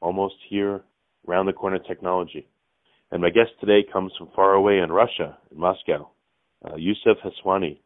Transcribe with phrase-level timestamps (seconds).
[0.00, 0.82] almost here,
[1.26, 2.48] round the corner technology.
[3.10, 6.10] And my guest today comes from far away in Russia, in Moscow,
[6.64, 7.80] uh, Yusuf Haswani.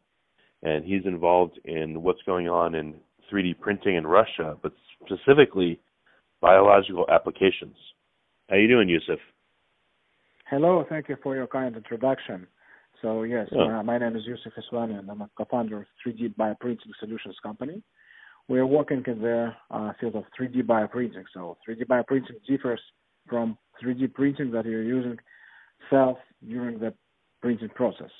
[0.63, 2.95] And he's involved in what's going on in
[3.31, 4.73] 3D printing in Russia, but
[5.03, 5.79] specifically
[6.41, 7.75] biological applications.
[8.49, 9.19] How are you doing, Yusuf?
[10.49, 12.47] Hello, thank you for your kind introduction.
[13.01, 13.79] So yes, yeah.
[13.79, 17.81] uh, my name is Yusuf Haswani, and I'm a co-founder of 3D Bioprinting Solutions Company.
[18.47, 21.23] We are working in the uh, field of 3D bioprinting.
[21.33, 22.81] So 3D bioprinting differs
[23.27, 25.17] from 3D printing that you're using
[25.89, 26.93] cells during the
[27.41, 28.11] printing process.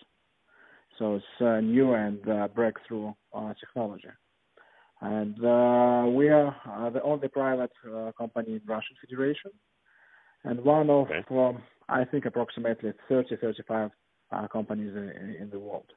[0.98, 4.08] So it's a new and uh, breakthrough uh, technology.
[5.02, 9.52] And uh, we are uh, the only private uh, company in Russian Federation,
[10.46, 11.24] and one of okay.
[11.32, 13.92] um, I think approximately 30, 35
[14.52, 15.92] companies in, in the world.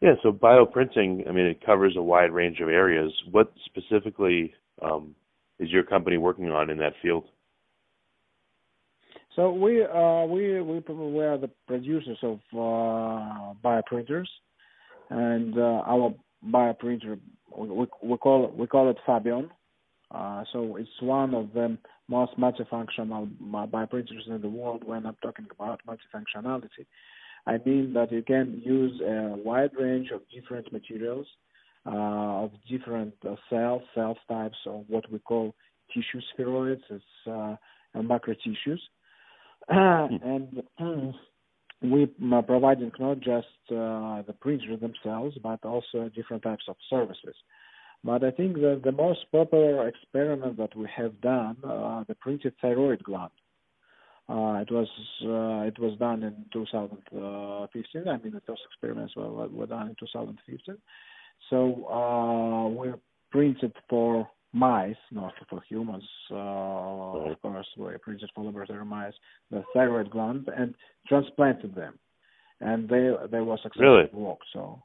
[0.00, 3.12] Yeah, so bioprinting, I mean, it covers a wide range of areas.
[3.30, 5.14] What specifically um,
[5.58, 7.24] is your company working on in that field?
[9.34, 14.26] So we uh, we we we are the producers of uh, bioprinters,
[15.10, 16.12] and uh, our
[16.44, 17.18] bioprinter
[17.56, 19.50] we, we call it, we call it Fabion.
[20.10, 21.76] Uh, so it's one of the
[22.08, 24.82] most multifunctional bioprinters in the world.
[24.84, 26.86] When I'm talking about multifunctionality,
[27.48, 31.26] I mean that you can use a wide range of different materials,
[31.86, 35.54] uh, of different uh, cells, cell types, or what we call
[35.92, 37.56] tissue spheroids, it's uh,
[38.02, 38.82] macro tissues.
[39.70, 40.14] Hmm.
[40.22, 40.62] and
[41.82, 47.34] we are providing not just uh, the printers themselves, but also different types of services.
[48.04, 52.54] But I think that the most popular experiment that we have done, uh, the printed
[52.60, 53.30] thyroid gland.
[54.28, 54.88] Uh, it was
[55.24, 58.08] uh, it was done in 2015.
[58.08, 60.76] I mean, the first experiments were, were done in 2015.
[61.48, 62.92] So uh, we
[63.30, 69.12] printed for mice, not for humans, uh, of course, we printed for laboratory mice,
[69.50, 70.74] the thyroid gland, and
[71.06, 71.98] transplanted them,
[72.60, 74.08] and they they were successful really?
[74.12, 74.38] work.
[74.52, 74.82] So,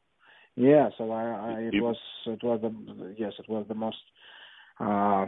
[0.56, 3.98] yeah, so I, I it was it was the yes, it was the most,
[4.80, 5.26] uh,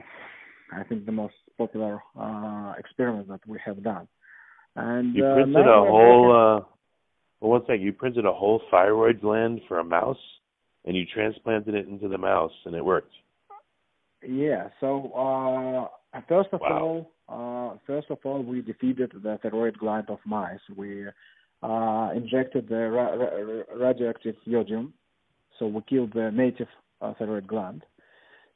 [0.74, 4.08] I think the most popular uh, experiment that we have done.
[4.76, 6.32] And you uh, printed a whole.
[6.32, 6.66] Uh,
[7.42, 10.18] well, one thing, you printed a whole thyroid gland for a mouse,
[10.86, 13.14] and you transplanted it into the mouse, and it worked.
[14.26, 14.70] Yeah.
[14.80, 15.12] So
[16.14, 17.08] uh, first of wow.
[17.30, 20.60] all, uh, first of all, we defeated the thyroid gland of mice.
[20.76, 21.06] We
[21.64, 24.94] uh, injected the ra- ra- radioactive iodine,
[25.58, 26.68] so we killed the native
[27.02, 27.84] uh, thyroid gland.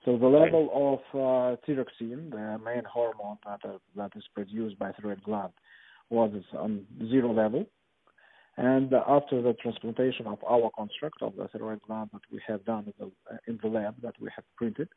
[0.06, 4.92] So the level of uh, thyroxine, the main hormone that, uh, that is produced by
[4.94, 5.52] thyroid gland,
[6.10, 7.66] was on zero level.
[8.58, 12.86] And after the transplantation of our construct of the thyroid gland that we have done
[12.88, 14.90] in the, in the lab that we have printed,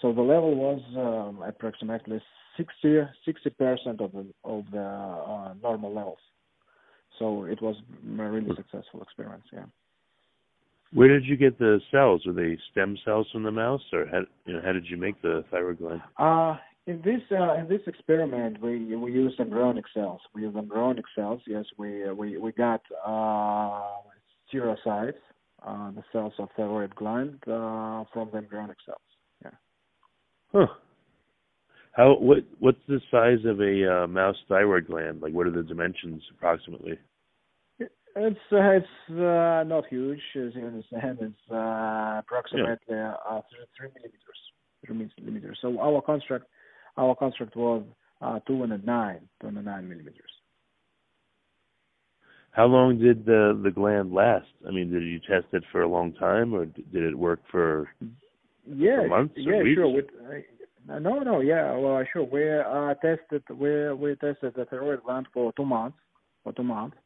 [0.00, 2.20] so the level was um, approximately
[2.56, 3.06] 60
[3.58, 6.18] percent of the of the uh, normal levels.
[7.18, 7.76] So it was
[8.18, 9.42] a really successful experiment.
[9.52, 9.64] Yeah.
[10.94, 12.22] Where did you get the cells?
[12.24, 15.20] Were they stem cells from the mouse, or how, you know, how did you make
[15.22, 16.00] the thyroid gland?
[16.18, 16.56] Uh,
[16.86, 20.20] in this uh, in this experiment, we we used embryonic cells.
[20.34, 21.40] We used embryonic cells.
[21.46, 23.80] Yes, we we we got uh,
[25.66, 29.00] uh, the cells of thyroid gland, uh, from the embryonic cells.
[29.42, 29.50] Yeah.
[30.52, 30.66] Huh.
[31.92, 35.22] How what what's the size of a uh, mouse thyroid gland?
[35.22, 36.98] Like what are the dimensions approximately?
[38.16, 41.18] It's uh, it's uh, not huge, as you understand.
[41.20, 43.14] It's uh, approximately yeah.
[43.28, 44.40] uh, three, three millimeters,
[44.86, 45.58] three millimeters.
[45.60, 46.46] So our construct,
[46.96, 47.82] our construct was
[48.22, 50.30] uh, two and nine, two and nine millimeters.
[52.52, 54.46] How long did the the gland last?
[54.66, 57.88] I mean, did you test it for a long time, or did it work for
[58.64, 59.74] yeah, months yeah, weeks?
[59.74, 59.88] sure.
[59.88, 60.04] With,
[60.88, 62.22] uh, no, no, yeah, well, sure.
[62.22, 65.98] We uh, tested we we tested the thyroid gland for two months,
[66.44, 66.96] for two months,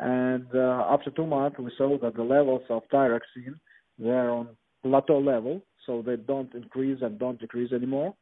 [0.00, 3.58] and uh, after two months we saw that the levels of thyroxine
[3.98, 4.48] they're on
[4.82, 8.14] plateau level, so they don't increase and don't decrease anymore.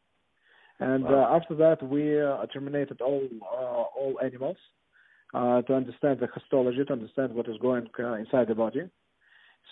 [0.80, 1.32] And wow.
[1.32, 4.56] uh, after that, we uh, terminated all uh, all animals
[5.34, 8.82] uh, to understand the histology, to understand what is going uh, inside the body.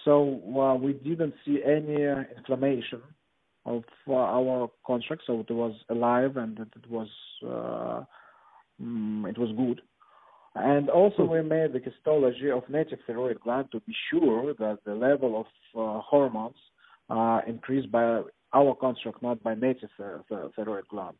[0.04, 3.02] So uh, we didn't see any uh, inflammation
[3.64, 7.08] of uh, our construct, so it was alive and it was
[7.44, 8.04] uh,
[8.80, 9.80] mm, it was good.
[10.58, 14.94] And also, we made the histology of native thyroid gland to be sure that the
[14.94, 15.46] level of
[15.78, 16.56] uh, hormones
[17.10, 18.22] uh, increased by
[18.54, 21.16] our construct, not by native thyroid gland.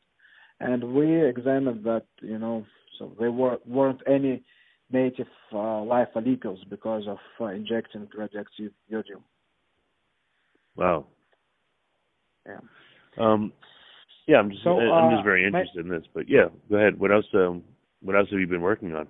[0.60, 2.64] And we examined that, you know,
[2.98, 4.42] so there were, weren't any
[4.90, 9.22] native uh, live follicles because of uh, injecting radioactive iodine.
[10.76, 11.06] Wow.
[12.46, 12.60] Yeah.
[13.18, 13.52] Um,
[14.26, 16.76] yeah, I'm just so, I'm just uh, very interested my, in this, but yeah, go
[16.76, 16.98] ahead.
[16.98, 17.26] What else?
[17.34, 17.64] Um,
[18.00, 19.08] what else have you been working on?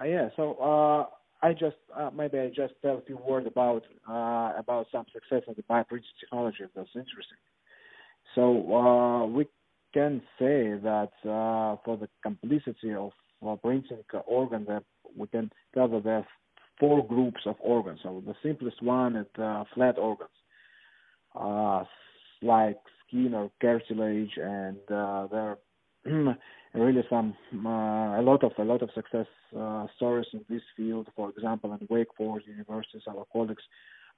[0.00, 3.82] Uh, yeah, so uh, I just uh, maybe I just tell a few words about
[4.08, 6.64] uh, about some success of the bioprinting technology.
[6.74, 7.38] That's interesting.
[8.34, 9.46] So uh, we
[9.92, 13.12] can say that uh, for the complicity of
[13.46, 14.84] uh, printing organ, that
[15.16, 16.26] we can that there are
[16.78, 18.00] four groups of organs.
[18.02, 20.30] So the simplest one is uh, flat organs,
[21.38, 21.84] uh,
[22.42, 25.58] like skin or cartilage, and uh, there are
[26.74, 27.34] really some
[27.64, 29.26] uh, a lot of a lot of success
[29.58, 31.08] uh, stories in this field.
[31.16, 33.62] For example, in Wake Forest University, our colleagues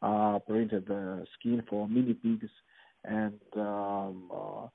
[0.03, 2.51] uh, printed the skin for mini pigs,
[3.05, 4.67] and um, uh,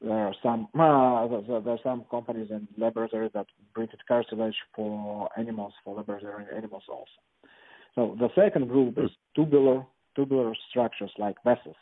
[0.00, 5.96] there are some there are some companies and laboratories that printed cartilage for animals for
[5.96, 7.06] laboratory animals also.
[7.94, 11.76] So the second group is tubular tubular structures like vessels.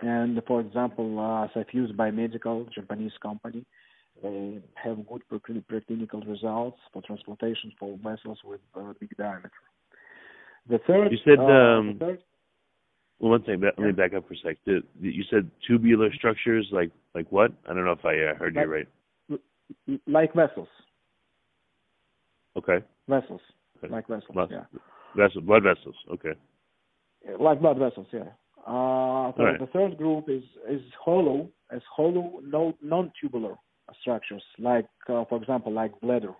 [0.00, 3.64] And for example, uh, Cyfuse Biomedical, Japanese company,
[4.22, 9.50] they have good preclinical results for transplantation for vessels with uh, big diameter.
[10.68, 11.12] The third.
[11.12, 11.38] You said.
[11.38, 12.22] Uh, um, third,
[13.18, 13.60] well, one thing.
[13.60, 14.58] Let me back up for a sec.
[14.66, 17.52] You said tubular structures, like like what?
[17.68, 18.88] I don't know if I uh, heard like, you right.
[20.06, 20.68] Like vessels.
[22.56, 22.84] Okay.
[23.08, 23.40] Vessels.
[23.78, 23.92] Okay.
[23.92, 24.30] Like vessels.
[24.32, 24.64] Blood, yeah.
[25.16, 25.44] Vessels.
[25.44, 25.96] Blood vessels.
[26.12, 26.32] Okay.
[27.40, 28.06] Like blood vessels.
[28.12, 28.24] Yeah.
[28.66, 29.60] Uh, so right.
[29.60, 33.54] the third group is is hollow, as hollow, no, non-tubular
[34.00, 36.34] structures, like uh, for example, like bladder.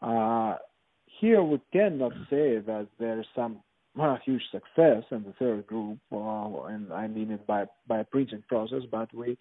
[0.00, 0.56] Uh,
[1.20, 3.60] here we cannot say that there is some
[4.00, 8.42] uh, huge success in the third group, uh, and I mean it by by printing
[8.48, 9.36] process, but we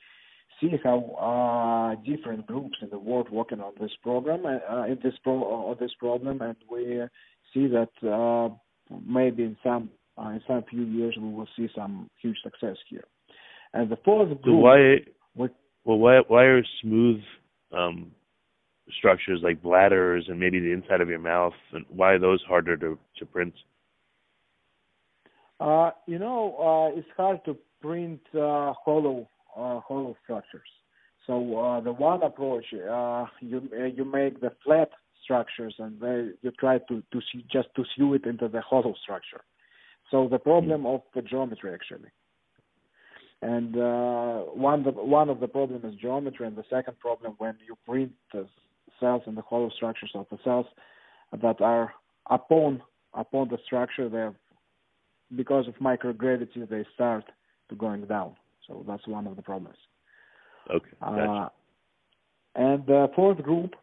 [0.60, 5.14] see how uh, different groups in the world working on this program uh, in this
[5.24, 7.04] pro on this problem, and we
[7.54, 8.54] see that uh,
[9.06, 9.90] maybe in some
[10.20, 13.06] uh, in some few years we will see some huge success here.
[13.74, 14.44] And the fourth group.
[14.44, 14.98] So why?
[15.36, 15.50] well,
[15.98, 17.22] why why are smooth
[17.72, 18.12] um,
[18.98, 22.76] structures like bladders and maybe the inside of your mouth, and why are those harder
[22.78, 23.54] to to print?
[25.60, 26.56] Uh, you know,
[26.94, 30.70] uh, it's hard to print uh, hollow uh, hollow structures.
[31.28, 34.90] So uh, the one approach, uh, you you make the flat
[35.24, 38.96] structures and they, you try to to see, just to sew it into the hollow
[39.04, 39.42] structure.
[40.12, 42.10] So the problem of the geometry actually.
[43.42, 47.56] And uh, one the, one of the problem is geometry, and the second problem when
[47.66, 48.48] you print the
[49.00, 50.66] cells and the hollow structures of the cells
[51.42, 51.94] that are
[52.30, 52.82] upon
[53.14, 54.28] upon the structure, they
[55.36, 57.24] because of microgravity they start
[57.70, 58.36] to going down.
[58.68, 59.78] So that's one of the problems.
[60.70, 60.90] Okay.
[61.00, 61.22] Gotcha.
[61.22, 61.50] Uh,
[62.56, 63.76] and the fourth group,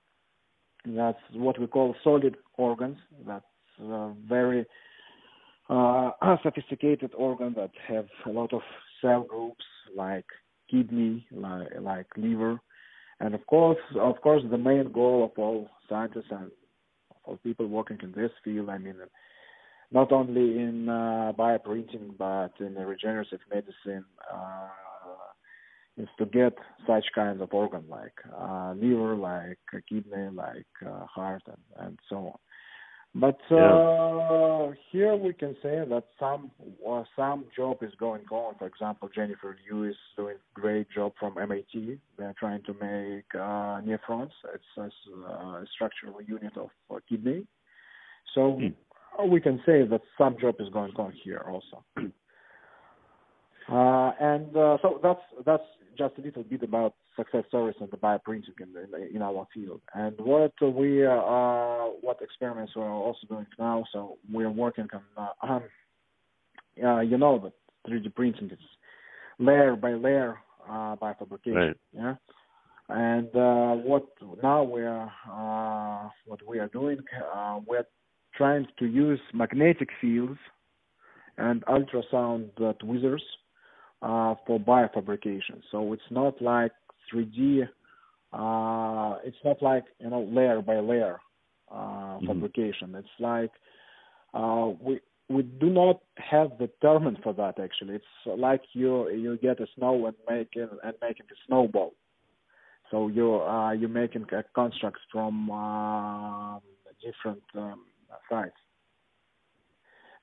[0.84, 2.98] that's what we call solid organs.
[3.26, 3.44] That's
[3.82, 4.66] uh, very
[5.68, 6.10] uh,
[6.42, 8.62] sophisticated organ that have a lot of
[9.00, 9.64] cell groups
[9.96, 10.26] like
[10.70, 12.60] kidney, like, like liver,
[13.20, 16.50] and of course, of course, the main goal of all scientists and
[17.24, 18.96] all people working in this field, I mean,
[19.90, 24.68] not only in uh, bioprinting but in regenerative medicine, uh,
[25.96, 26.52] is to get
[26.86, 29.58] such kinds of organ like uh, liver, like
[29.88, 32.38] kidney, like uh, heart, and, and so on.
[33.14, 34.70] But uh, yeah.
[34.90, 36.50] here we can say that some
[36.86, 38.56] uh, some job is going on.
[38.58, 41.98] For example, Jennifer Lewis is doing great job from MIT.
[42.18, 44.30] They're trying to make uh, nephrons.
[44.54, 47.46] It's a, a structural unit of uh, kidney.
[48.34, 48.74] So mm.
[49.30, 51.84] we can say that some job is going on here also.
[53.68, 55.64] Uh, and uh, so that's that's
[55.98, 59.80] just a little bit about success stories in the bioprinting in, in our field.
[59.94, 63.84] And what we uh, what experiments we're also doing now.
[63.92, 65.62] So we're working on uh, um,
[66.84, 67.52] uh, you know that
[67.90, 68.58] 3D printing is
[69.38, 71.54] layer by layer uh, by fabrication.
[71.54, 71.76] Right.
[71.92, 72.14] Yeah.
[72.88, 74.06] And uh, what
[74.42, 76.98] now we are uh, what we are doing
[77.34, 77.86] uh, we're
[78.36, 80.38] trying to use magnetic fields
[81.38, 83.22] and ultrasound tweezers
[84.02, 85.62] uh, for biofabrication.
[85.70, 86.72] So it's not like
[87.12, 87.68] 3D.
[88.32, 91.18] Uh, it's not like you know layer by layer
[91.70, 92.26] uh, mm-hmm.
[92.26, 92.94] fabrication.
[92.94, 93.50] It's like
[94.34, 97.96] uh, we we do not have the term for that actually.
[97.96, 101.94] It's like you you get a snow and making and making a snowball.
[102.90, 106.58] So you uh, you're making constructs from uh,
[107.02, 107.84] different um,
[108.28, 108.56] sites.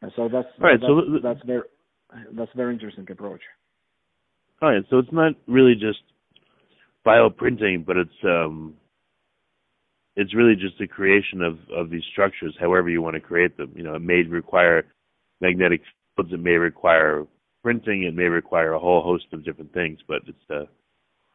[0.02, 1.64] And so that's right, that's, so that's very
[2.34, 3.42] that's very interesting approach.
[4.62, 6.00] All right, so it's not really just
[7.06, 8.76] bioprinting, but it's um,
[10.16, 13.72] it's really just the creation of of these structures, however you want to create them.
[13.76, 14.86] You know, it may require
[15.42, 15.82] magnetic
[16.16, 17.26] fields, it may require
[17.64, 20.66] printing, it may require a whole host of different things, but it's uh,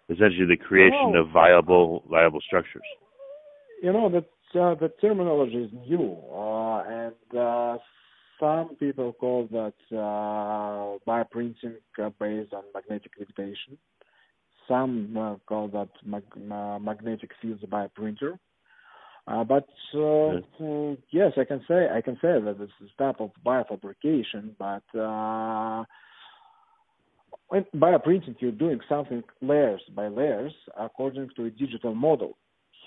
[0.08, 1.22] essentially the creation oh.
[1.22, 2.82] of viable viable structures.
[3.82, 7.78] You know that uh, the terminology is new, uh, and uh,
[8.40, 13.78] some people call that uh, bioprinting uh, based on magnetic levitation.
[14.68, 18.38] Some uh, call that mag- uh, magnetic fields bioprinter.
[19.26, 20.94] Uh, but uh, yeah.
[21.10, 24.54] yes, I can say I can say that this is type of biofabrication.
[24.58, 25.84] But uh,
[27.48, 32.38] when bioprinting, you're doing something layers by layers according to a digital model.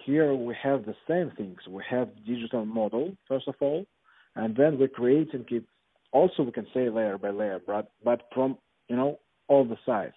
[0.05, 1.59] Here we have the same things.
[1.69, 3.85] We have digital model first of all,
[4.35, 5.63] and then we're creating it.
[6.11, 8.57] Also, we can say layer by layer, but but from
[8.87, 10.15] you know all the sides.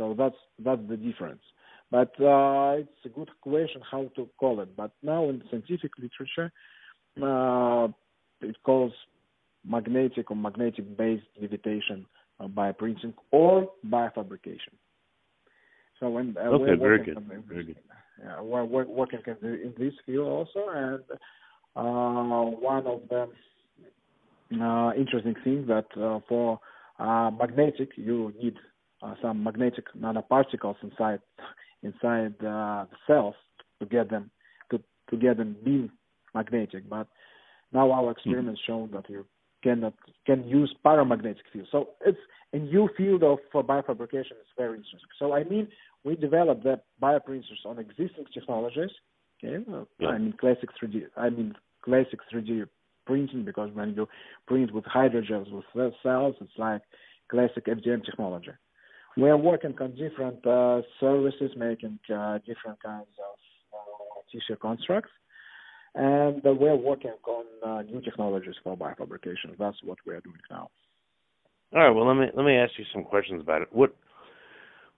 [0.00, 1.42] So that's that's the difference.
[1.90, 4.74] But uh, it's a good question how to call it.
[4.74, 6.50] But now in scientific literature,
[7.22, 7.88] uh,
[8.40, 8.92] it calls
[9.62, 12.06] magnetic or magnetic based levitation
[12.40, 14.72] uh, bioprinting or biofabrication.
[15.98, 17.44] So when uh, okay, we're very working good.
[17.46, 17.76] very good.
[18.24, 21.02] Yeah, we're, we're working in this field also, and
[21.76, 23.28] uh, one of the
[24.64, 26.58] uh, interesting things that uh, for
[26.98, 28.60] uh, magnetic you need uh,
[29.22, 31.20] some magnetic nanoparticles inside
[31.82, 33.34] inside uh, the cells
[33.80, 34.30] to get them
[34.70, 34.78] to
[35.10, 35.90] to get them being
[36.34, 36.88] magnetic.
[36.88, 37.06] But
[37.72, 39.26] now our experiments show that you
[39.62, 39.94] cannot
[40.26, 41.68] can use paramagnetic field.
[41.70, 42.18] So it's
[42.52, 44.36] a new field of uh, biofabrication.
[44.40, 45.10] It's very interesting.
[45.18, 45.68] So I mean,
[46.04, 48.90] we developed the bioprinters on existing technologies.
[49.42, 49.64] Okay,
[49.98, 50.08] yeah.
[50.08, 51.04] I mean classic 3D.
[51.16, 52.66] I mean classic 3D
[53.06, 54.06] printing because when you
[54.46, 55.64] print with hydrogels with
[56.02, 56.82] cells, it's like
[57.30, 58.50] classic FDM technology.
[59.16, 63.36] We are working on different uh, services, making uh, different kinds of
[63.72, 65.10] uh, tissue constructs,
[65.94, 69.56] and we're working on uh, new technologies for biofabrication.
[69.58, 70.70] That's what we are doing now.
[71.74, 71.90] All right.
[71.90, 73.68] Well, let me let me ask you some questions about it.
[73.72, 73.94] What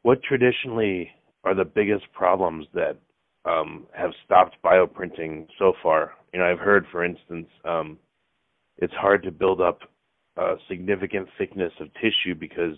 [0.02, 1.11] what traditionally
[1.45, 2.99] are the biggest problems that
[3.45, 6.12] um, have stopped bioprinting so far?
[6.33, 7.99] You know, I've heard, for instance, um,
[8.78, 9.81] it's hard to build up
[10.37, 12.76] a significant thickness of tissue because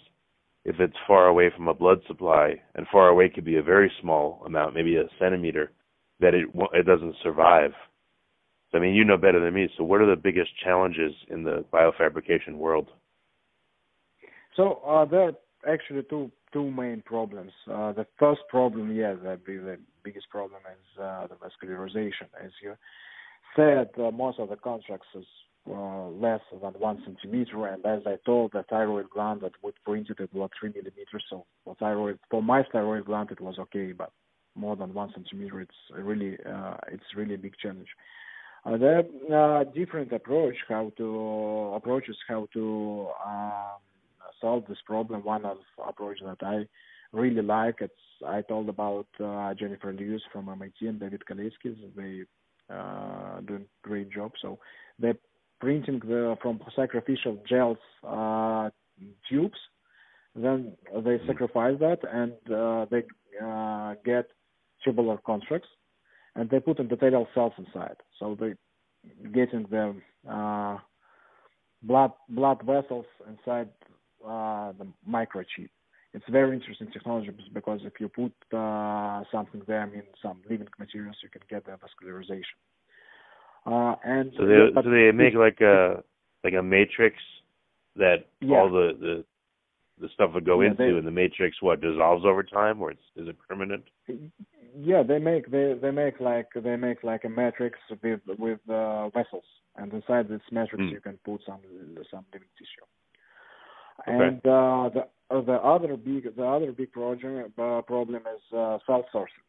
[0.65, 3.91] if it's far away from a blood supply, and far away could be a very
[4.01, 5.73] small amount, maybe a centimeter,
[6.21, 7.73] that it it doesn't survive.
[8.73, 9.69] I mean, you know better than me.
[9.77, 12.89] So, what are the biggest challenges in the biofabrication world?
[14.57, 15.33] So uh, there are
[15.69, 17.53] actually two two main problems.
[17.71, 22.29] Uh, the first problem, yes, that be the biggest problem is uh, the vascularization.
[22.43, 22.75] As you
[23.57, 25.09] said, uh, most of the constructs
[25.71, 30.09] uh, less than one centimeter, and as I told, the thyroid gland that would print
[30.11, 31.25] it, was three millimeters.
[31.31, 34.11] So for thyroid, for my thyroid gland, it was okay, but
[34.55, 37.89] more than one centimeter, it's really uh, it's really a big challenge.
[38.67, 43.81] Uh, there are different approach how to approaches how to um,
[44.41, 45.25] solve this problem.
[45.25, 46.67] One of approach that I
[47.13, 47.93] really like it's
[48.27, 51.75] I told about uh, Jennifer Lewis from MIT and David Kolesky.
[51.97, 52.25] They
[52.73, 54.33] uh, doing great job.
[54.41, 54.59] So
[54.99, 55.13] they
[55.61, 58.71] printing the from sacrificial gels uh,
[59.29, 59.59] tubes.
[60.37, 60.73] Then
[61.05, 63.05] they sacrifice that and uh, they
[63.43, 64.27] uh, get
[64.85, 65.69] tubular constructs
[66.35, 67.97] and they put endothelial cells inside.
[68.19, 68.55] So they
[69.33, 69.95] getting the
[70.29, 70.79] uh,
[71.83, 73.69] blood blood vessels inside
[74.27, 75.69] uh, the microchip.
[76.13, 80.69] It's very interesting technology because if you put uh, something there, I mean some living
[80.79, 82.59] materials, you can get the vascularization.
[83.67, 86.03] Uh, and so they so they make like a
[86.43, 87.17] like a matrix
[87.97, 88.57] that yeah.
[88.57, 89.25] all the the
[90.01, 92.91] the stuff would go yeah, into, they, and the matrix what dissolves over time, or
[92.91, 93.85] it's, is it permanent?
[94.77, 99.09] Yeah, they make they they make like they make like a matrix with with uh,
[99.11, 99.45] vessels,
[99.77, 100.91] and inside this matrix mm.
[100.91, 101.61] you can put some
[102.11, 102.85] some living tissue.
[104.09, 104.27] Okay.
[104.27, 108.79] And uh, the uh, the other big the other big project uh, problem is uh,
[108.87, 109.47] cell sourcing.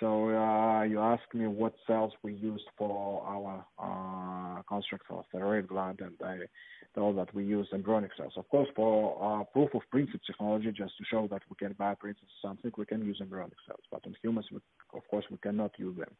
[0.00, 5.68] So uh, you asked me what cells we used for our uh, construct for thyroid
[5.68, 6.38] gland, and I
[6.94, 8.32] told that we use embryonic cells.
[8.36, 12.14] Of course, for uh, proof of principle technology, just to show that we can bioprint
[12.42, 13.82] something, we can use embryonic cells.
[13.90, 14.58] But in humans, we,
[14.94, 16.16] of course, we cannot use them.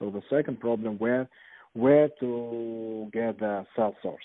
[0.00, 1.28] So the second problem, where
[1.74, 4.24] where to get the cell source?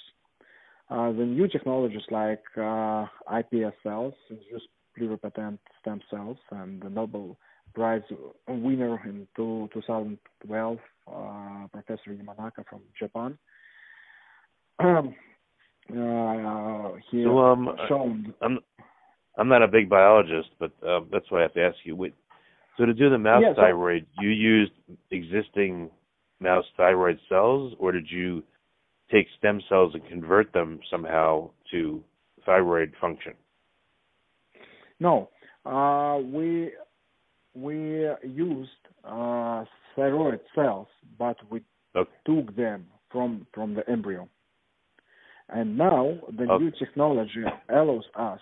[0.89, 4.15] Uh, the new technologies like uh, iPS cells,
[4.51, 4.65] just
[4.97, 7.37] pluripotent stem cells, and the Nobel
[7.75, 8.01] Prize
[8.47, 10.77] winner in two, 2012,
[11.07, 13.37] uh, Professor Yamanaka from Japan.
[14.79, 15.13] Um,
[15.91, 18.33] uh, he so, um, shown.
[18.41, 18.59] I'm
[19.37, 22.11] I'm not a big biologist, but uh, that's why I have to ask you.
[22.77, 24.71] So to do the mouse yeah, so, thyroid, you used
[25.11, 25.89] existing
[26.39, 28.41] mouse thyroid cells, or did you
[29.11, 32.03] take stem cells and convert them somehow to
[32.45, 33.33] thyroid function?
[34.99, 35.29] No,
[35.65, 36.71] uh, we
[37.55, 38.69] we used
[39.03, 39.63] uh,
[39.95, 41.61] thyroid cells, but we
[41.95, 42.09] okay.
[42.25, 44.27] took them from from the embryo.
[45.49, 46.63] And now the okay.
[46.63, 48.39] new technology allows us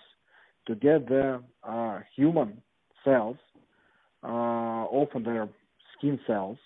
[0.67, 2.61] to get the uh, human
[3.03, 3.37] cells,
[4.23, 5.49] uh, often their
[5.97, 6.57] skin cells.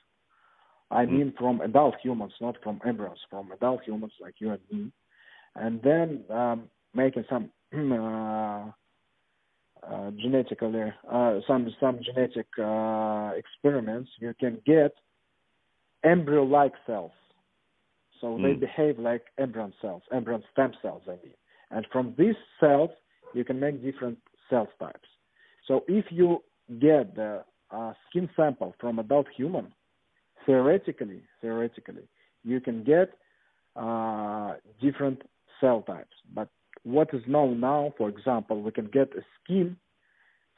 [0.92, 1.12] I mm.
[1.12, 4.92] mean, from adult humans, not from embryos, from adult humans like you and me,
[5.56, 7.50] and then um, making some
[9.84, 14.94] uh, genetically uh, some some genetic uh, experiments, you can get
[16.04, 17.12] embryo-like cells.
[18.22, 18.44] So mm.
[18.44, 21.34] they behave like embryo cells, embryo stem cells, I mean.
[21.72, 22.90] And from these cells,
[23.34, 24.18] you can make different
[24.50, 25.08] cell types.
[25.68, 26.44] So if you
[26.80, 29.74] get the uh, skin sample from adult human,
[30.46, 32.08] theoretically, theoretically,
[32.44, 33.12] you can get
[33.76, 35.22] uh, different
[35.60, 36.16] cell types.
[36.34, 36.48] But
[36.88, 39.78] what is known now, for example, we can get a skin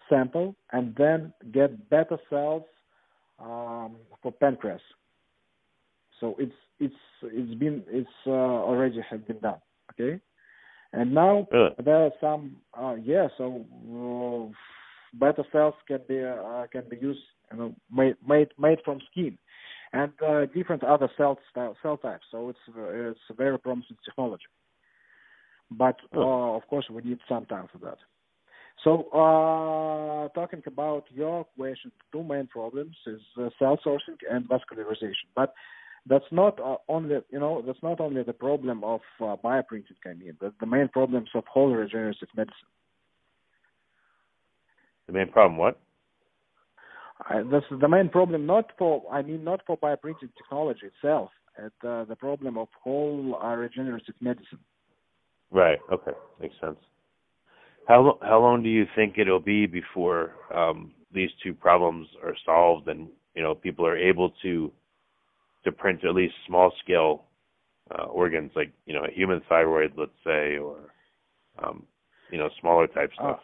[0.10, 2.64] sample and then get beta cells
[3.40, 4.82] um, for pancreas.
[6.20, 6.94] So it's it's
[7.24, 9.60] it's been it's uh, already has been done.
[9.92, 10.20] Okay,
[10.94, 11.72] and now really?
[11.84, 13.28] there are some uh, yeah.
[13.38, 17.22] So uh, beta cells can be uh, can be used
[17.52, 19.38] you know made made made from skin
[19.94, 22.26] and uh, different other cell style, cell types.
[22.32, 24.44] So it's it's a very promising technology.
[25.72, 27.98] But uh, of course, we need some time for that.
[28.84, 35.28] So, uh, talking about your question, two main problems is uh, cell sourcing and vascularization.
[35.36, 35.54] But
[36.06, 40.00] that's not uh, only, you know, that's not only the problem of uh, bioprinting.
[40.06, 42.56] I mean, that's the main problems of whole regenerative medicine.
[45.08, 45.80] The main problem, what?
[47.30, 51.32] Uh, that's the main problem, not for, I mean, not for bioprinting technology itself.
[51.58, 54.60] It's uh, the problem of whole uh, regenerative medicine.
[55.52, 55.80] Right.
[55.92, 56.12] Okay.
[56.40, 56.78] Makes sense.
[57.88, 62.88] How how long do you think it'll be before um, these two problems are solved
[62.88, 64.72] and you know people are able to
[65.64, 67.26] to print at least small scale
[67.92, 70.78] uh, organs like you know a human thyroid, let's say, or
[71.64, 71.86] um,
[72.32, 73.40] you know smaller type Uh, stuff?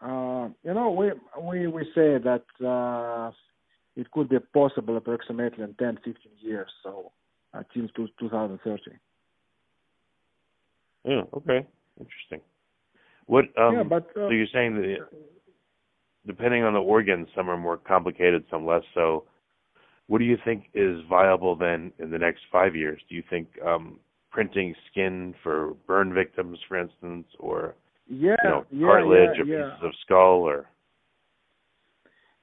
[0.00, 3.30] Uh, you know, we we we say that uh,
[3.96, 7.12] it could be possible approximately in 10, 15 years, so
[7.52, 8.98] until 2030.
[11.06, 11.22] Yeah.
[11.34, 11.66] Okay.
[11.98, 12.40] Interesting.
[13.26, 13.44] What?
[13.56, 14.98] Um, yeah, but uh, so you're saying that
[16.26, 19.24] depending on the organs, some are more complicated, some less so.
[20.08, 23.00] What do you think is viable then in the next five years?
[23.08, 23.98] Do you think um,
[24.30, 27.74] printing skin for burn victims, for instance, or
[28.08, 29.70] yeah, you know, yeah, cartilage yeah, or yeah.
[29.70, 30.68] pieces of skull, or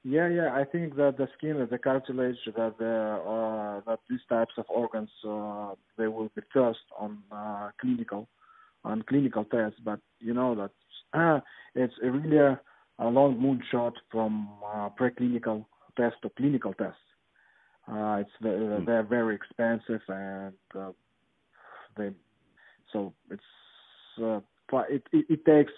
[0.02, 0.54] Yeah, yeah.
[0.54, 2.96] I think that the skin, the cartilage, that the
[3.26, 8.28] uh, that these types of organs, uh, they will be first on uh, clinical,
[8.84, 9.78] on clinical tests.
[9.84, 10.70] But you know that
[11.18, 11.40] uh,
[11.74, 12.60] it's a really a,
[12.98, 15.66] a long moonshot from uh, preclinical
[15.96, 16.98] test to clinical tests.
[17.86, 18.84] Uh, it's the, Hmm.
[18.86, 20.92] they're very expensive and uh,
[21.96, 22.10] they
[22.92, 23.42] so it's
[24.22, 24.40] uh,
[24.88, 25.72] it, it it takes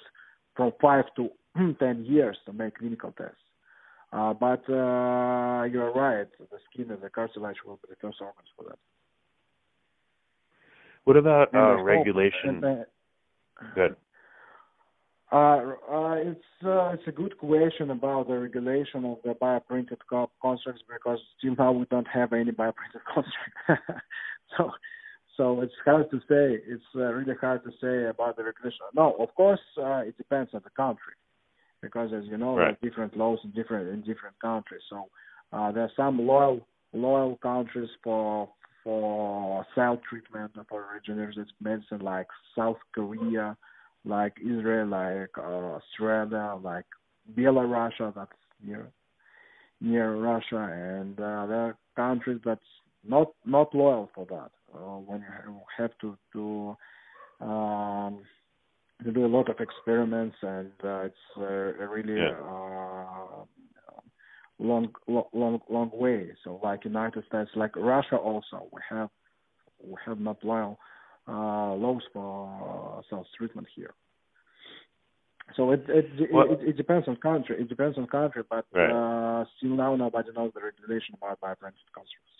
[0.54, 1.30] from five to
[1.78, 3.36] ten years to make clinical tests.
[4.12, 6.28] Uh, but uh, you're right.
[6.38, 8.78] The skin and the cartilage will be the first organs for that.
[11.04, 12.62] what about uh, regulation?
[12.62, 12.84] and, uh,
[13.74, 13.96] Good.
[15.32, 20.30] Uh, uh, it's uh, it's a good question about the regulation of the bioprinted co-
[20.40, 24.02] constructs because till now we don't have any bioprinted construct.
[24.56, 24.70] so
[25.36, 26.62] so it's hard to say.
[26.66, 28.86] It's uh, really hard to say about the regulation.
[28.94, 31.14] No, of course uh, it depends on the country
[31.82, 32.76] because as you know Right.
[32.80, 34.82] there are different laws in different in different countries.
[34.88, 35.08] So
[35.52, 36.60] uh, there are some loyal
[36.92, 38.48] loyal countries for
[38.86, 43.56] for cell treatment for regenerative medicine like South Korea
[44.06, 46.86] like Israel, like uh, Australia, like
[47.36, 48.30] Belarus, that's
[48.64, 48.88] near
[49.80, 52.60] near Russia, and uh, there are countries that's
[53.06, 54.50] not not loyal for that.
[54.74, 56.76] Uh, when you have to do
[57.44, 58.20] um,
[59.04, 62.38] to do a lot of experiments, and uh, it's uh, really Yeah.
[62.40, 63.44] uh,
[64.58, 64.88] long,
[65.32, 66.30] long long way.
[66.44, 69.10] So like United States, like Russia, also we have
[69.82, 70.78] we have not loyal
[71.28, 73.94] uh, laws for cells treatment here.
[75.56, 77.60] So it it, Well- it it depends on country.
[77.60, 78.90] It depends on country, but Right.
[78.90, 82.32] uh, still now nobody knows the regulation about bioprinted constructs.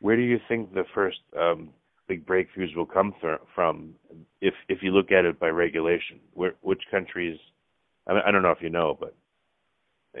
[0.00, 1.70] Where do you think the first um,
[2.06, 3.94] big breakthroughs will come th- from?
[4.40, 7.38] If if you look at it by regulation, where which countries?
[8.06, 9.14] I, mean, I don't know if you know, but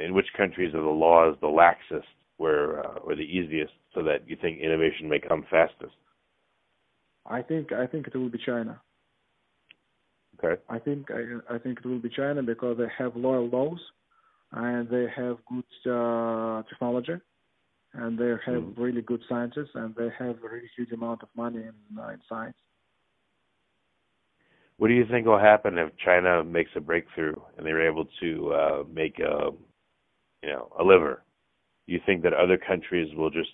[0.04, 2.04] in which countries are the laws the laxest,
[2.36, 5.94] where uh, or the easiest, so that you think innovation may come fastest?
[7.26, 8.80] I think I think it will be China.
[10.42, 10.60] Okay.
[10.68, 13.80] I think I, I think it will be China because they have loyal laws
[14.52, 17.14] and they have good uh, technology
[17.94, 18.74] and they have Mm.
[18.76, 22.20] really good scientists and they have a really huge amount of money in, uh, in
[22.28, 22.56] science.
[24.78, 28.52] What do you think will happen if China makes a breakthrough and they're able to
[28.52, 29.50] uh, make a,
[30.46, 31.22] you know, a liver?
[31.86, 33.50] You think that other countries will just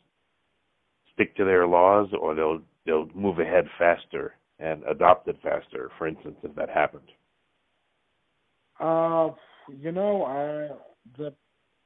[1.14, 5.90] stick to their laws, or they'll they'll move ahead faster and adopt it faster?
[5.98, 7.08] For instance, if that happened.
[8.78, 9.30] Uh,
[9.68, 10.74] you know, I,
[11.18, 11.32] the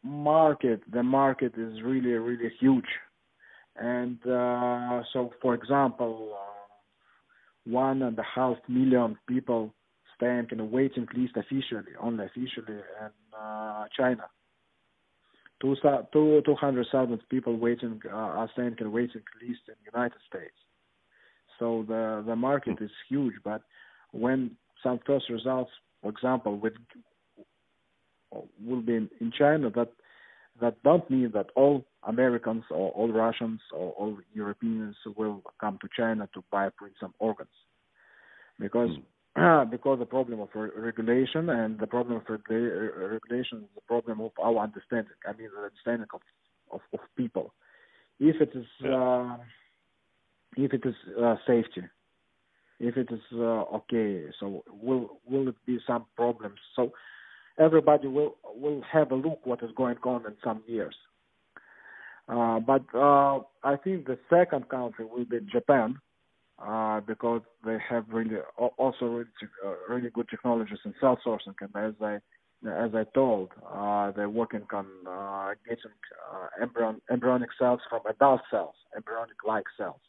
[0.02, 2.90] market the market is really really huge,
[3.76, 9.72] and uh, so for example, uh, one and a half million people
[10.16, 14.24] stand in a waiting list officially, only officially in uh, China.
[15.60, 15.74] Two
[16.12, 20.54] two two hundred thousand people waiting uh, are standing in waiting list in United States.
[21.58, 23.62] So the the market is huge, but
[24.12, 24.50] when
[24.82, 25.70] some first results,
[26.02, 26.74] for example, with
[28.66, 29.92] will be in, in China, that
[30.60, 35.88] that don't mean that all Americans or all Russians or all Europeans will come to
[35.96, 36.68] China to buy
[37.00, 37.48] some organs,
[38.58, 38.90] because
[39.70, 44.20] because the problem of re- regulation and the problem of uh, regulation is the problem
[44.20, 45.12] of our understanding.
[45.26, 46.20] I mean, the understanding of
[46.70, 47.52] of, of people.
[48.18, 49.36] If it is uh,
[50.56, 51.82] if it is uh, safety,
[52.80, 56.58] if it is uh, okay, so will will it be some problems?
[56.74, 56.92] So
[57.58, 60.96] everybody will will have a look what is going on in some years.
[62.28, 65.96] Uh, but uh, I think the second country will be Japan
[66.58, 68.36] uh, because they have really
[68.78, 69.30] also really,
[69.64, 72.18] uh, really good technologies in cell sourcing, and as I
[72.66, 75.92] as I told, uh, they're working on uh, getting
[76.32, 80.00] uh, embryon, embryonic cells from adult cells, embryonic-like cells,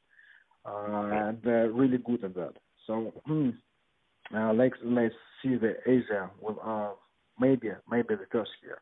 [0.65, 2.53] uh, and they're really good at that.
[2.87, 6.93] So uh, let's let's see the Asia will uh,
[7.39, 8.79] maybe maybe the first year.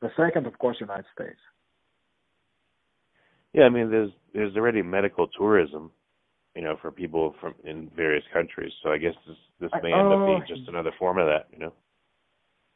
[0.00, 1.38] The second, of course, United States.
[3.52, 5.90] Yeah, I mean, there's there's already medical tourism,
[6.54, 8.72] you know, for people from in various countries.
[8.82, 11.48] So I guess this this may end up being Uh, just another form of that,
[11.52, 11.72] you know.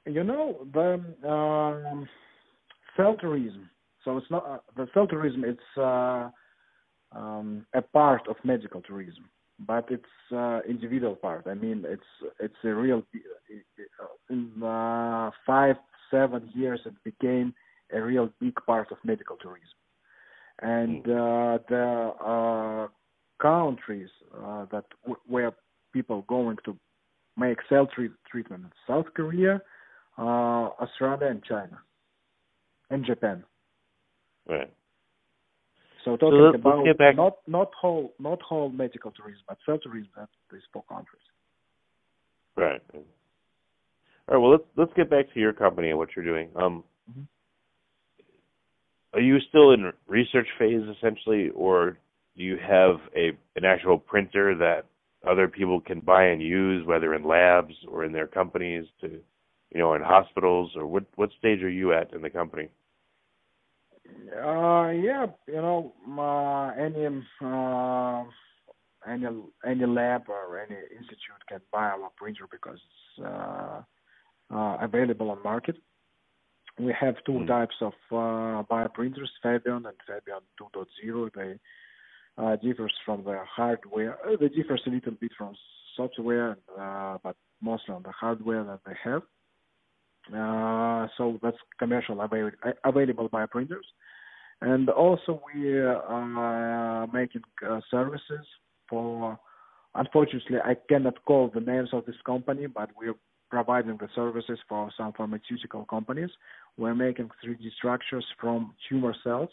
[0.06, 2.08] You know the um.
[2.96, 5.44] So it's not uh, the cell tourism.
[5.44, 6.30] It's uh,
[7.12, 11.46] um, a part of medical tourism, but it's uh, individual part.
[11.46, 12.10] I mean, it's
[12.40, 13.02] it's a real.
[14.30, 15.76] In uh, five
[16.10, 17.54] seven years, it became
[17.92, 19.78] a real big part of medical tourism,
[20.60, 22.88] and uh, the uh,
[23.40, 25.52] countries uh, that w- where
[25.92, 26.76] people going to
[27.36, 29.60] make cell treat- treatment, South Korea
[30.18, 31.78] uh, Australia and China
[32.90, 33.44] and Japan.
[34.48, 34.72] Right.
[36.04, 39.78] So talking let- let's about back- not not whole not whole medical tourism, but cell
[39.78, 41.22] tourism at these four countries.
[42.56, 42.82] Right.
[42.94, 43.04] All
[44.28, 44.38] right.
[44.38, 46.50] Well, let's let's get back to your company and what you're doing.
[46.56, 47.26] Um, Mhm.
[49.14, 51.98] are you still in research phase essentially, or
[52.38, 54.86] do you have a an actual printer that
[55.28, 59.08] other people can buy and use, whether in labs or in their companies, to
[59.74, 62.68] you know, in hospitals, or what what stage are you at in the company?
[64.32, 67.06] Uh, yeah, you know, uh, any
[67.42, 68.24] uh,
[69.10, 69.26] any
[69.66, 73.82] any lab or any institute can buy our printer because it's uh,
[74.54, 75.76] uh, available on market.
[76.78, 77.48] We have two Mhm.
[77.48, 81.32] types of uh, bioprinters, Fabion and Fabion 2.0.
[81.34, 81.58] They
[82.38, 84.18] uh, differs from the hardware.
[84.26, 85.54] Uh, they differs a little bit from
[85.96, 89.22] software, uh, but mostly on the hardware that they have.
[90.32, 92.50] Uh, so that's commercial avail-
[92.84, 93.86] available bioprinters.
[94.60, 98.46] And also we are making uh, services
[98.88, 99.38] for,
[99.94, 103.14] unfortunately I cannot call the names of this company, but we're
[103.50, 106.30] providing the services for some pharmaceutical companies.
[106.76, 109.50] We're making 3D structures from tumor cells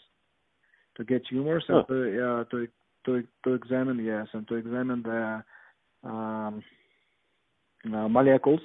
[0.96, 1.78] to get tumors Huh.
[1.78, 2.68] and to, uh, to
[3.04, 5.44] to to examine yes and to examine the
[6.08, 6.62] um,
[7.86, 8.60] uh, molecules,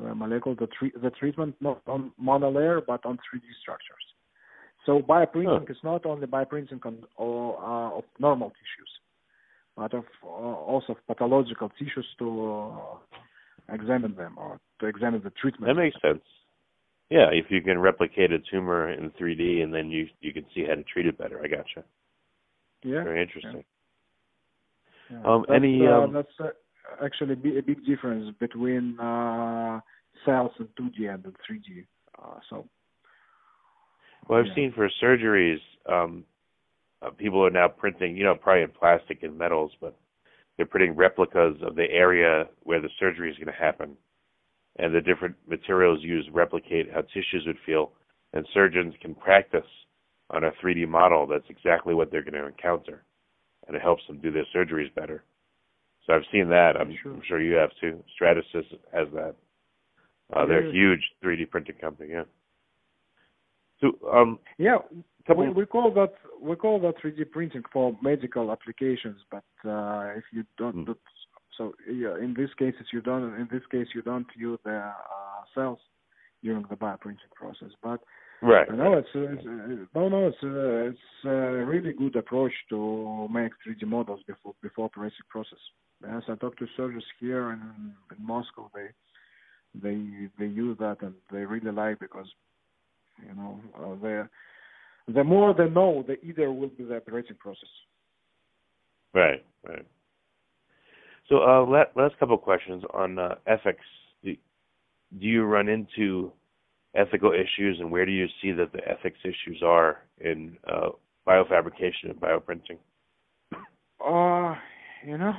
[0.00, 4.06] the molecule the treat the treatment not on monolayer but on 3D structures.
[4.86, 5.72] So bioprinting Huh.
[5.74, 8.90] is not only bioprinting on or uh, of normal tissues,
[9.76, 15.30] but of uh, also of pathological tissues to uh, examine them or to examine the
[15.30, 15.68] treatment.
[15.74, 16.22] That makes sense.
[17.10, 20.64] Yeah, if you can replicate a tumor in 3D and then you you can see
[20.68, 21.40] how to treat it better.
[21.42, 21.84] I gotcha.
[22.84, 23.02] Yeah.
[23.04, 23.64] Very interesting.
[25.10, 25.22] Yeah.
[25.24, 29.80] Um, that's, any, uh, um, that's uh, actually a big difference between uh,
[30.24, 31.86] cells in 2D and in 3D.
[32.22, 32.68] Uh, so.
[34.28, 34.54] Well, I've yeah.
[34.54, 36.24] seen for surgeries, um,
[37.00, 39.96] uh, people are now printing, you know, probably in plastic and metals, but
[40.56, 43.96] they're printing replicas of the area where the surgery is going to happen,
[44.78, 47.92] and the different materials used replicate how tissues would feel,
[48.32, 49.66] and surgeons can practice
[50.30, 53.02] on a 3D model that's exactly what they're going to encounter,
[53.66, 55.24] and it helps them do their surgeries better.
[56.06, 56.76] So I've seen that.
[56.76, 57.12] I'm Sure.
[57.12, 58.02] I'm sure you have too.
[58.18, 59.34] Stratasys has that.
[60.32, 62.10] Uh, they're a huge 3D printing company.
[62.12, 62.24] Yeah.
[63.80, 64.78] So, um, Yeah,
[65.34, 69.20] we, we call that we call that 3D printing for medical applications.
[69.30, 70.92] But uh, if you don't, Hmm.
[71.58, 73.34] So yeah, in this cases you don't.
[73.34, 74.92] In this case, you don't use the uh,
[75.54, 75.80] cells
[76.42, 77.70] during the bioprinting process.
[77.82, 78.00] But
[78.40, 78.66] right.
[78.72, 83.52] no, it's, it's uh, no, no, it's uh, it's a really good approach to make
[83.66, 85.58] 3D models before before operating process.
[86.08, 88.88] As I talked to surgeons here in, in Moscow, they
[89.74, 92.28] they they use that and they really like because
[93.28, 94.28] you know uh, the
[95.12, 97.68] the more they know, the easier will be the operating process.
[99.14, 99.86] Right, right.
[101.28, 103.84] So, uh, last, couple of questions on uh, ethics.
[104.24, 104.34] Do,
[105.18, 106.32] you run into
[106.94, 110.88] ethical issues, and where do you see that the ethics issues are in uh,
[111.26, 112.78] biofabrication and bioprinting?
[114.04, 114.54] Uh,
[115.06, 115.34] you know,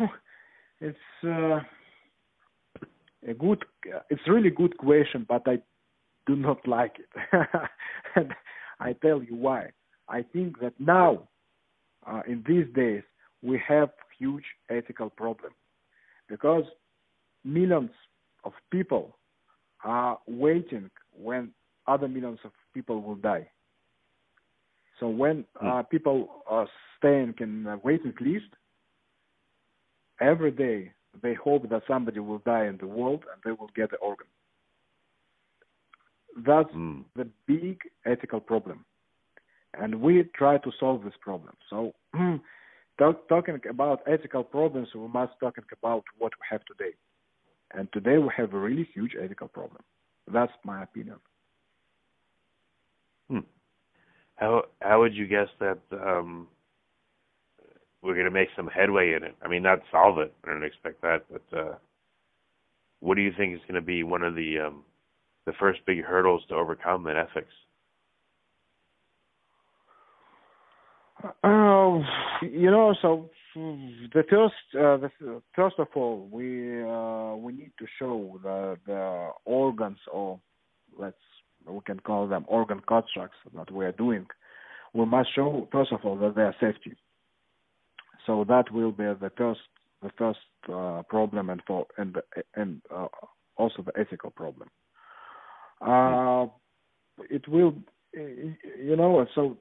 [0.79, 1.59] it's uh,
[3.27, 3.65] a good,
[4.09, 5.57] it's really good question, but I
[6.27, 7.49] do not like it,
[8.15, 8.31] and
[8.79, 9.71] I tell you why.
[10.07, 11.27] I think that now,
[12.05, 13.03] uh, in these days,
[13.41, 15.51] we have huge ethical problem
[16.29, 16.63] because
[17.43, 17.91] millions
[18.43, 19.17] of people
[19.83, 21.49] are waiting when
[21.87, 23.49] other millions of people will die.
[24.99, 28.45] So when uh, people are staying in a waiting list,
[30.19, 33.91] every day they hope that somebody will die in the world and they will get
[33.91, 34.27] the organ.
[36.45, 37.05] That's Mm.
[37.15, 38.85] the big ethical problem.
[39.73, 41.55] And we try to solve this problem.
[41.69, 41.93] So
[42.99, 46.93] talk, talking about ethical problems, we must talking about what we have today.
[47.73, 49.81] And today we have a really huge ethical problem.
[50.31, 51.17] That's my opinion.
[53.29, 53.39] Hmm.
[54.35, 56.47] How how would you guess that um,
[58.01, 59.35] we're going to make some headway in it?
[59.43, 60.33] I mean, not solve it.
[60.43, 61.75] I don't expect that, but uh,
[62.99, 64.83] what do you think is going to be one of the um,
[65.45, 67.53] the first big hurdles to overcome in ethics?
[71.23, 71.99] Uh,
[72.41, 77.85] you know, so the first, uh, the first of all, we uh, we need to
[77.97, 80.39] show the the organs, or
[80.97, 81.17] let's
[81.67, 84.27] we can call them organ constructs that we are doing.
[84.93, 86.95] We must show first of all that they are safety.
[88.25, 89.61] So that will be the first
[90.01, 90.39] the first
[90.71, 92.15] uh, problem, and for and
[92.55, 93.07] and uh,
[93.57, 94.69] also the ethical problem.
[95.81, 96.47] Uh,
[97.29, 97.73] it will,
[98.13, 99.57] you know, so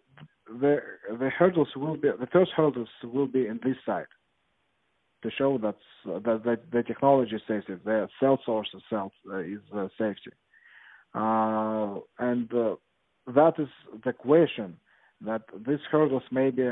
[0.61, 0.79] the
[1.19, 4.07] the hurdles will be the first hurdles will be in this side
[5.23, 9.61] to show that that, that the technology is safe, the cell source itself uh, is
[9.75, 10.31] uh, safety,
[11.15, 12.77] uh, and uh,
[13.27, 13.69] that is
[14.05, 14.77] the question
[15.21, 16.71] that these hurdles may be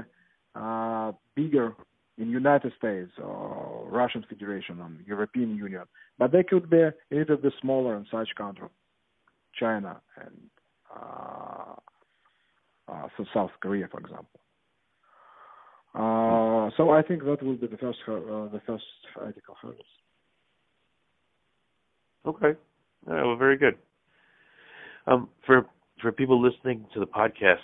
[1.35, 1.75] bigger
[2.19, 5.83] in United States or Russian Federation or European Union,
[6.19, 8.71] but they could be a little bit smaller in such countries,
[9.59, 10.51] China and.
[12.89, 14.41] Uh, so South Korea, for example.
[15.95, 18.85] Uh, so I think that will be the first uh, the first
[19.27, 19.87] ethical hurdles.
[22.27, 22.59] Okay,
[23.07, 23.79] well, very good.
[25.07, 25.67] Um, for
[26.03, 27.57] for people listening to the podcast,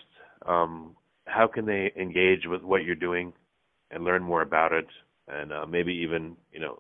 [0.47, 3.33] um, how can they engage with what you're doing
[3.91, 4.87] and learn more about it,
[5.29, 6.79] and uh, maybe even you know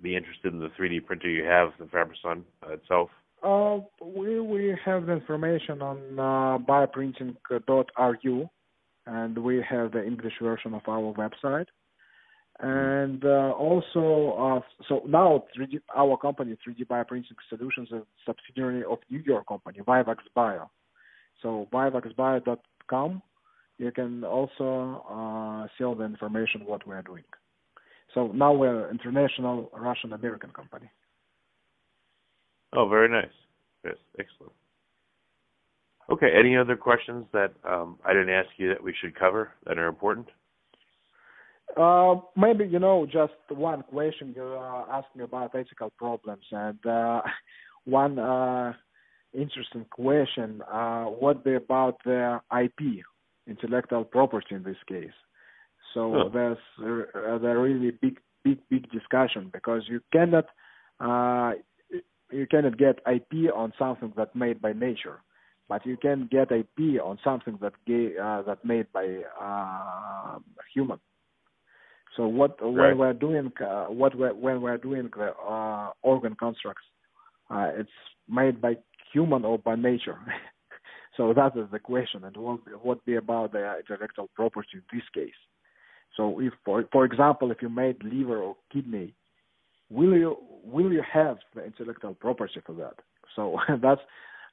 [0.00, 3.10] be interested in the 3D printer you have, the Fabricon uh, itself?
[3.46, 8.50] Uh, we we have the information on uh, bioprinting.ru,
[9.06, 11.66] and we have the English version of our website.
[12.58, 18.82] And uh, also, uh, so now 3D, our company, 3D Bioprinting Solutions, is a subsidiary
[18.82, 20.68] of New York company, Vivax Bio.
[21.40, 23.22] So vivaxbio.com,
[23.78, 27.24] you can also uh, see all the information what we are doing.
[28.12, 30.90] So now we're an international Russian American company.
[32.72, 33.32] Oh, very nice.
[33.84, 34.52] Yes, excellent.
[36.10, 39.78] Okay, any other questions that um, I didn't ask you that we should cover that
[39.78, 40.28] are important?
[41.76, 46.84] uh, maybe you know just one question you uh, asked me about ethical problems and
[46.86, 47.20] uh,
[47.84, 48.72] one uh,
[49.34, 53.04] interesting question uh, what be about the IP
[53.46, 55.16] intellectual property in this case
[55.94, 56.28] so huh.
[56.32, 60.46] there's uh, there really big big big discussion because you cannot
[61.00, 61.52] uh,
[62.30, 65.20] you cannot get IP on something that made by nature
[65.68, 70.38] but you can get IP on something that gay, uh, that made by uh,
[70.72, 70.98] human
[72.16, 72.72] so what right.
[72.72, 76.84] when we're doing uh, what we're, when we're doing the uh, organ constructs,
[77.50, 77.90] uh, it's
[78.28, 78.76] made by
[79.12, 80.18] human or by nature.
[81.16, 85.02] so that is the question, and what what be about the intellectual property in this
[85.14, 85.38] case?
[86.16, 89.12] So if for for example, if you made liver or kidney,
[89.90, 92.94] will you will you have the intellectual property for that?
[93.34, 94.00] So that's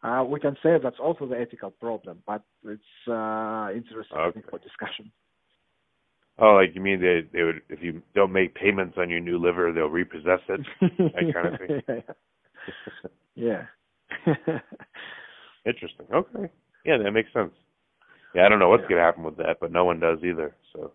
[0.04, 4.42] uh, we can say that's also the ethical problem, but it's uh, interesting okay.
[4.50, 5.12] for discussion.
[6.40, 9.38] Oh, like you mean they they would if you don't make payments on your new
[9.38, 12.04] liver, they'll repossess it, that kind of thing.
[13.36, 13.66] yeah.
[15.66, 16.06] Interesting.
[16.14, 16.52] Okay.
[16.86, 17.54] Yeah, that makes sense.
[18.36, 18.90] Yeah, I don't know what's Yeah.
[18.90, 20.56] gonna happen with that, but no one does either.
[20.74, 20.92] So.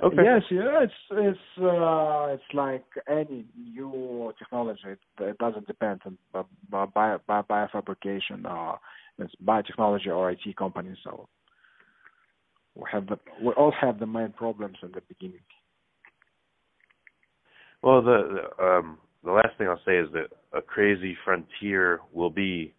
[0.00, 0.16] Okay.
[0.22, 4.80] Yes, yeah, it's it's uh, it's like any new technology.
[4.86, 8.78] It, it doesn't depend on uh, bio, bio, biofabrication or
[9.18, 10.96] it's biotechnology or IT company.
[11.02, 11.28] So
[12.76, 15.40] we have the we all have the main problems in the beginning.
[17.82, 22.30] Well, the, the um the last thing I'll say is that a crazy frontier will
[22.30, 22.72] be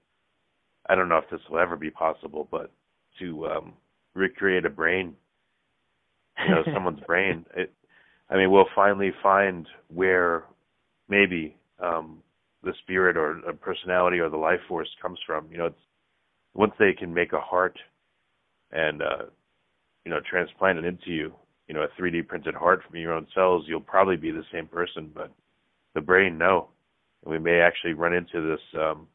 [0.88, 2.72] I don't know if this will ever be possible, but
[3.20, 3.74] to um
[4.14, 5.16] recreate a brain,
[6.48, 7.46] you know, someone's brain.
[7.56, 7.74] It
[8.30, 10.44] I mean, we'll finally find where
[11.08, 12.20] maybe um
[12.64, 15.48] the spirit or a personality or the life force comes from.
[15.52, 15.80] You know, it's
[16.54, 17.78] once they can make a heart
[18.72, 19.26] and uh
[20.06, 21.34] you know, transplant it into you,
[21.68, 24.66] you know, a 3D printed heart from your own cells, you'll probably be the same
[24.68, 25.32] person, but
[25.94, 26.70] the brain, no.
[27.24, 29.08] And we may actually run into this um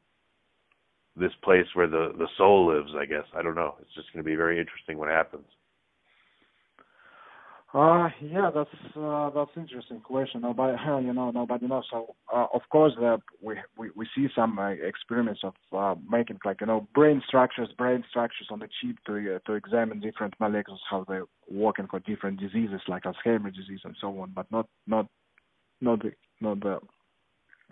[1.16, 3.24] this place where the the soul lives, I guess.
[3.36, 3.76] I don't know.
[3.80, 5.46] It's just going to be very interesting what happens.
[7.74, 10.42] Uh yeah, that's uh, that's interesting question.
[10.42, 11.84] Nobody, you know, nobody knows.
[11.90, 16.38] So uh, of course, uh, we we we see some uh, experiments of uh, making
[16.44, 20.34] like you know brain structures, brain structures on the chip to uh, to examine different
[20.38, 21.18] molecules how they
[21.50, 25.08] working for different diseases like Alzheimer's disease and so on, but not not
[25.80, 26.78] not the not the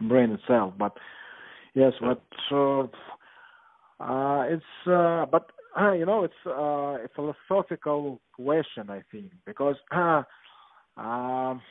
[0.08, 0.74] brain itself.
[0.76, 0.96] But
[1.74, 2.82] yes, but uh,
[4.00, 9.76] uh, it's uh, but uh, you know, it's uh, a philosophical question, I think, because
[9.94, 10.22] uh,
[10.96, 11.62] um,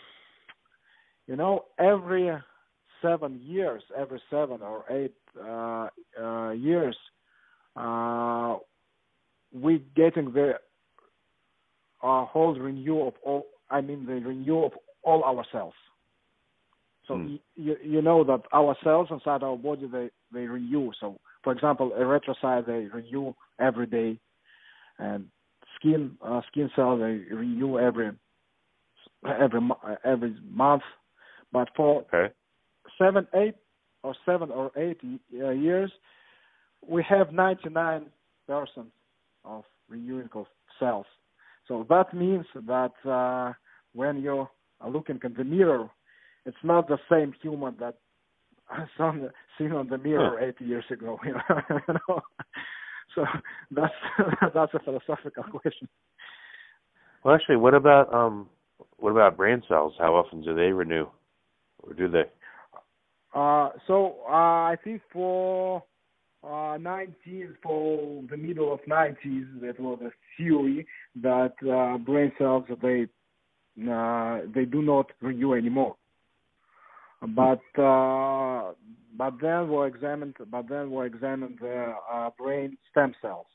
[1.28, 2.32] you know, every
[3.02, 5.88] seven years, every seven or eight uh,
[6.22, 6.98] uh, years,
[7.76, 8.58] uh,
[9.54, 10.54] we getting the
[12.04, 13.46] uh, whole renewal of all.
[13.70, 14.72] I mean, the renewal of
[15.04, 15.74] all our cells.
[17.08, 17.36] So Hmm.
[17.56, 20.92] you you know that our cells inside our body they they renew.
[21.00, 24.20] So for example, erythrocyte they renew every day,
[25.00, 25.28] and
[25.76, 28.12] skin uh, skin cells they renew every
[29.26, 29.62] every
[30.04, 30.84] every month.
[31.52, 32.34] But for Okay.
[32.98, 33.56] seven, eight,
[34.04, 35.00] or seven or eight
[35.34, 35.92] uh, years,
[36.88, 38.06] we have 99
[38.48, 38.88] percent
[39.46, 40.46] of renewing of
[40.80, 41.06] cells.
[41.68, 43.54] So that means that uh,
[43.94, 44.48] when you
[44.80, 45.90] are looking in the mirror,
[46.46, 47.96] it's not the same human that
[48.72, 51.20] I saw the- seen on the mirror eight years ago.
[51.26, 52.22] You know, you know?
[53.16, 53.26] so
[53.72, 53.94] that's
[54.54, 55.88] that's a philosophical question.
[57.24, 58.50] Well, actually, what about um,
[58.98, 59.94] what about brain cells?
[60.00, 61.08] How often do they renew,
[61.80, 62.24] or do they?
[63.34, 65.84] Uh, so uh, I think for
[66.44, 70.86] uh, 90s, for the middle of 90s, that was a theory
[71.22, 73.08] that uh, brain cells they
[73.90, 75.96] uh, they do not renew anymore.
[77.22, 78.74] But uh,
[79.16, 83.46] but then we examined but then we examined the uh, brain stem cells.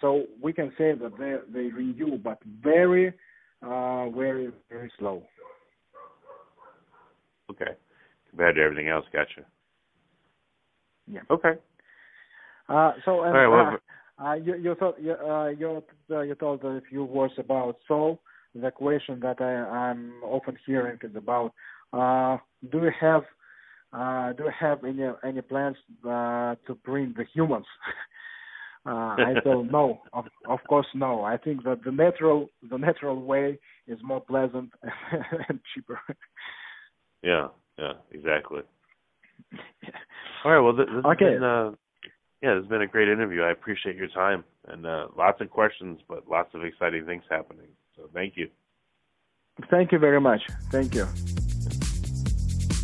[0.00, 3.14] So we can say that they they renew, but very
[3.62, 5.22] uh, very very slow.
[7.50, 7.72] Okay.
[8.30, 9.46] Compared to everything else, gotcha.
[11.06, 11.20] Yeah.
[11.30, 11.54] Okay.
[12.68, 13.78] Uh, so and, right, well,
[14.18, 17.76] uh, uh, you you thought you uh, you uh, you told a few words about
[17.86, 18.20] soul.
[18.54, 19.52] The question that I,
[19.90, 21.52] I'm often hearing is about:
[21.92, 22.38] uh,
[22.70, 23.22] Do you have
[23.92, 27.66] uh, do you have any any plans uh, to bring the humans?
[28.86, 30.00] uh, I told no.
[30.12, 31.22] Of of course no.
[31.22, 34.70] I think that the natural the natural way is more pleasant
[35.48, 35.98] and cheaper.
[37.22, 37.48] Yeah.
[37.78, 37.94] Yeah.
[38.10, 38.62] Exactly.
[40.44, 40.60] All right.
[40.60, 41.24] Well, this, this Okay.
[41.24, 41.70] has been uh,
[42.42, 43.42] yeah, this has been a great interview.
[43.42, 47.68] I appreciate your time and uh, lots of questions, but lots of exciting things happening.
[47.96, 48.48] So thank you.
[49.70, 50.42] Thank you very much.
[50.70, 51.06] Thank you.